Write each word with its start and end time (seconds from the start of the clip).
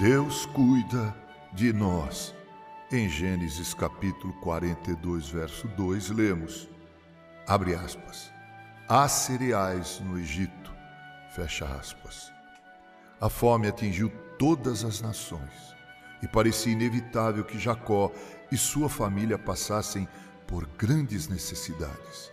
Deus 0.00 0.46
cuida 0.46 1.14
de 1.52 1.74
nós. 1.74 2.34
Em 2.90 3.06
Gênesis 3.06 3.74
capítulo 3.74 4.32
42, 4.40 5.28
verso 5.28 5.68
2, 5.68 6.08
lemos: 6.08 6.70
abre 7.46 7.74
aspas. 7.74 8.32
Há 8.88 9.06
cereais 9.08 10.00
no 10.00 10.18
Egito, 10.18 10.72
fecha 11.36 11.66
aspas. 11.66 12.32
A 13.20 13.28
fome 13.28 13.68
atingiu 13.68 14.10
todas 14.38 14.86
as 14.86 15.02
nações 15.02 15.76
e 16.22 16.26
parecia 16.26 16.72
inevitável 16.72 17.44
que 17.44 17.58
Jacó 17.58 18.10
e 18.50 18.56
sua 18.56 18.88
família 18.88 19.36
passassem 19.36 20.08
por 20.46 20.66
grandes 20.78 21.28
necessidades. 21.28 22.32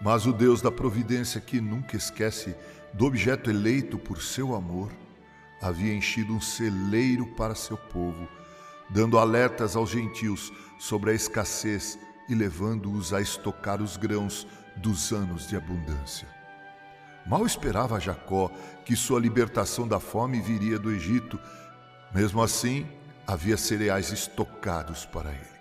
Mas 0.00 0.24
o 0.24 0.32
Deus 0.32 0.62
da 0.62 0.70
providência, 0.70 1.40
que 1.40 1.60
nunca 1.60 1.96
esquece 1.96 2.54
do 2.94 3.06
objeto 3.06 3.50
eleito 3.50 3.98
por 3.98 4.22
seu 4.22 4.54
amor, 4.54 4.92
havia 5.60 5.94
enchido 5.94 6.34
um 6.34 6.40
celeiro 6.40 7.26
para 7.26 7.54
seu 7.54 7.76
povo, 7.76 8.28
dando 8.90 9.18
alertas 9.18 9.76
aos 9.76 9.90
gentios 9.90 10.52
sobre 10.78 11.10
a 11.10 11.14
escassez 11.14 11.98
e 12.28 12.34
levando-os 12.34 13.12
a 13.12 13.20
estocar 13.20 13.80
os 13.80 13.96
grãos 13.96 14.46
dos 14.76 15.12
anos 15.12 15.46
de 15.48 15.56
abundância. 15.56 16.28
Mal 17.26 17.44
esperava 17.44 17.98
Jacó 17.98 18.50
que 18.84 18.94
sua 18.94 19.18
libertação 19.18 19.88
da 19.88 19.98
fome 19.98 20.40
viria 20.40 20.78
do 20.78 20.92
Egito, 20.92 21.40
mesmo 22.14 22.40
assim, 22.42 22.86
havia 23.26 23.56
cereais 23.56 24.12
estocados 24.12 25.04
para 25.06 25.30
ele. 25.30 25.56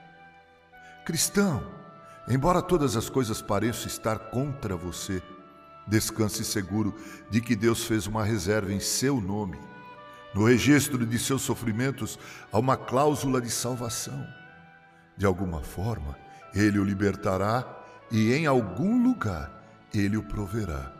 Cristão, 1.03 1.63
embora 2.27 2.61
todas 2.61 2.95
as 2.95 3.09
coisas 3.09 3.41
pareçam 3.41 3.87
estar 3.87 4.19
contra 4.29 4.75
você, 4.75 5.23
descanse 5.87 6.43
seguro 6.43 6.95
de 7.31 7.41
que 7.41 7.55
Deus 7.55 7.85
fez 7.85 8.05
uma 8.05 8.23
reserva 8.23 8.71
em 8.71 8.79
seu 8.79 9.19
nome 9.19 9.57
no 10.35 10.45
registro 10.45 11.05
de 11.05 11.17
seus 11.17 11.43
sofrimentos 11.43 12.19
há 12.51 12.59
uma 12.59 12.75
cláusula 12.75 13.39
de 13.39 13.49
salvação. 13.49 14.27
De 15.15 15.25
alguma 15.25 15.61
forma, 15.61 16.17
ele 16.53 16.77
o 16.77 16.83
libertará 16.83 17.65
e 18.11 18.33
em 18.33 18.45
algum 18.45 19.01
lugar 19.01 19.63
ele 19.93 20.17
o 20.17 20.23
proverá. 20.23 20.91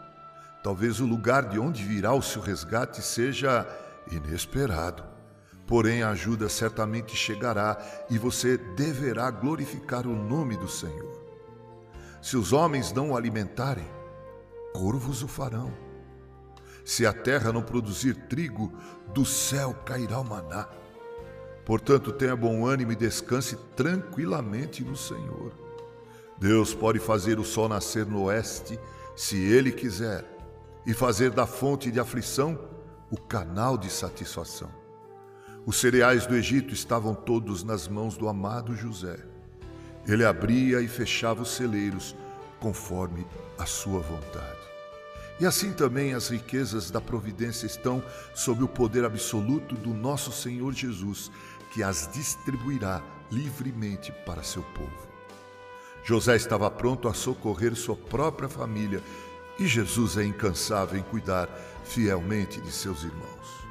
Talvez 0.64 1.02
o 1.02 1.06
lugar 1.06 1.50
de 1.50 1.60
onde 1.60 1.84
virá 1.84 2.14
o 2.14 2.22
seu 2.22 2.42
resgate 2.42 3.02
seja 3.02 3.68
inesperado. 4.10 5.04
Porém, 5.68 6.02
a 6.02 6.12
ajuda 6.12 6.48
certamente 6.48 7.14
chegará 7.14 7.78
e 8.10 8.18
você 8.18 8.58
deverá 8.58 9.30
glorificar 9.32 10.08
o 10.08 10.16
nome 10.16 10.56
do 10.56 10.70
Senhor. 10.70 11.26
Se 12.22 12.38
os 12.38 12.54
homens 12.54 12.94
não 12.94 13.12
o 13.12 13.18
alimentarem, 13.18 13.88
corvos 14.74 15.22
o 15.24 15.28
farão. 15.28 15.74
Se 16.86 17.04
a 17.06 17.12
terra 17.12 17.52
não 17.52 17.64
produzir 17.64 18.14
trigo, 18.30 18.72
do 19.12 19.26
céu 19.26 19.74
cairá 19.86 20.20
o 20.20 20.24
maná. 20.24 20.70
Portanto, 21.66 22.12
tenha 22.12 22.36
bom 22.36 22.64
ânimo 22.64 22.92
e 22.92 22.96
descanse 22.96 23.58
tranquilamente 23.76 24.84
no 24.84 24.96
Senhor. 24.96 25.52
Deus 26.38 26.76
pode 26.76 27.00
fazer 27.00 27.40
o 27.40 27.44
sol 27.44 27.68
nascer 27.68 28.06
no 28.06 28.26
oeste, 28.26 28.80
se 29.16 29.36
Ele 29.36 29.72
quiser, 29.72 30.24
e 30.86 30.94
fazer 30.94 31.32
da 31.32 31.48
fonte 31.48 31.90
de 31.90 32.00
aflição 32.00 32.60
o 33.10 33.18
canal 33.20 33.78
de 33.78 33.90
satisfação. 33.90 34.70
Os 35.66 35.80
cereais 35.80 36.28
do 36.28 36.36
Egito 36.36 36.72
estavam 36.72 37.16
todos 37.16 37.64
nas 37.64 37.88
mãos 37.88 38.16
do 38.16 38.30
amado 38.30 38.76
José. 38.76 39.18
Ele 40.08 40.24
abria 40.24 40.82
e 40.82 40.88
fechava 40.88 41.42
os 41.42 41.56
celeiros 41.56 42.16
conforme 42.60 43.26
a 43.58 43.66
sua 43.66 44.00
vontade. 44.00 44.75
E 45.40 45.46
assim 45.46 45.74
também 45.74 46.14
as 46.14 46.30
riquezas 46.30 46.90
da 46.90 47.02
providência 47.02 47.66
estão 47.66 48.02
sob 48.34 48.64
o 48.64 48.68
poder 48.68 49.04
absoluto 49.04 49.76
do 49.76 49.94
nosso 49.94 50.32
Senhor 50.32 50.72
Jesus, 50.74 51.30
que 51.74 51.84
as 51.84 52.10
distribuirá 52.14 53.02
livremente 53.30 54.14
para 54.26 54.44
seu 54.44 54.64
povo. 54.64 55.06
José 56.04 56.36
estava 56.36 56.70
pronto 56.72 57.08
a 57.08 57.14
socorrer 57.14 57.76
sua 57.76 57.96
própria 57.96 58.48
família 58.48 59.02
e 59.60 59.66
Jesus 59.66 60.18
é 60.18 60.24
incansável 60.24 61.00
em 61.00 61.04
cuidar 61.04 61.50
fielmente 61.84 62.62
de 62.62 62.72
seus 62.72 63.04
irmãos. 63.04 63.66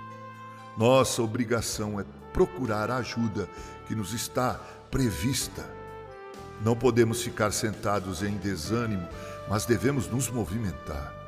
Nossa 0.77 1.23
obrigação 1.23 2.01
é 2.01 2.05
procurar 2.33 2.91
a 2.91 2.97
ajuda 2.97 3.49
que 3.87 3.95
nos 3.95 4.13
está 4.13 4.55
prevista. 4.91 5.65
Não 6.63 6.77
podemos 6.77 7.23
ficar 7.23 7.53
sentados 7.53 8.23
em 8.23 8.37
desânimo, 8.37 9.09
mas 9.49 9.65
devemos 9.65 10.09
nos 10.09 10.29
movimentar. 10.29 11.24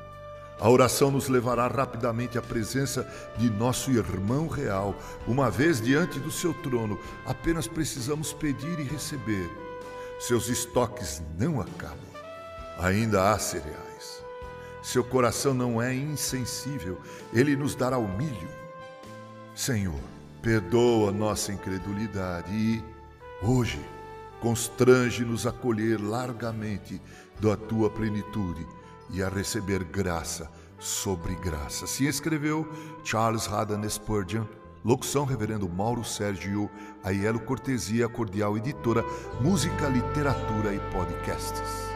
A 0.59 0.71
oração 0.71 1.11
nos 1.11 1.29
levará 1.29 1.67
rapidamente 1.69 2.39
à 2.39 2.43
presença 2.43 3.07
de 3.37 3.51
nosso 3.51 3.91
irmão 3.91 4.49
real. 4.49 4.95
Uma 5.27 5.51
vez 5.51 5.81
diante 5.83 6.19
do 6.19 6.31
seu 6.31 6.55
trono, 6.55 6.99
apenas 7.27 7.69
precisamos 7.69 8.33
pedir 8.33 8.79
e 8.79 8.85
receber. 8.85 9.51
Seus 10.19 10.49
estoques 10.49 11.23
não 11.39 11.61
acabam. 11.61 11.99
Ainda 12.79 13.33
há 13.33 13.39
cereais. 13.39 14.25
Seu 14.83 15.05
coração 15.05 15.53
não 15.53 15.83
é 15.83 15.95
insensível, 15.95 16.99
ele 17.35 17.57
nos 17.57 17.75
dará 17.75 17.99
o 17.99 18.09
milho. 18.09 18.49
Senhor, 19.55 20.01
perdoa 20.41 21.11
nossa 21.11 21.53
incredulidade 21.53 22.51
e, 22.55 22.83
hoje, 23.43 23.85
constrange-nos 24.41 25.47
a 25.47 25.53
colher 25.53 26.01
largamente 26.01 27.03
da 27.41 27.57
tua 27.57 27.91
plenitude 27.91 28.67
e 29.11 29.23
a 29.23 29.29
receber 29.29 29.85
graça 29.85 30.51
sobre 30.79 31.35
graça. 31.35 31.85
Assim 31.85 32.07
escreveu 32.07 32.69
Charles 33.05 33.51
Haddon 33.51 33.89
Spurgeon, 33.89 34.45
locução 34.85 35.25
Reverendo 35.25 35.69
Mauro 35.69 36.05
Sérgio 36.05 36.71
Aiello 37.03 37.41
Cortesia 37.41 38.09
Cordial 38.09 38.57
Editora, 38.57 39.05
Música, 39.41 39.89
Literatura 39.89 40.75
e 40.75 40.81
Podcasts. 40.93 41.96